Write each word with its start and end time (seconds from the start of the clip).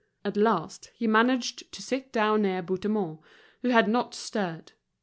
At 0.25 0.35
last, 0.35 0.89
he 0.95 1.05
managed 1.05 1.71
to 1.73 1.81
sit 1.83 2.11
down 2.11 2.41
near 2.41 2.63
Bouthemont, 2.63 3.19
who 3.61 3.69
had 3.69 3.87
not 3.87 4.15
stirred. 4.15 4.71